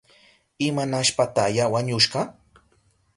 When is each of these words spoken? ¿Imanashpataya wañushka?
¿Imanashpataya 0.67 1.65
wañushka? 1.73 2.19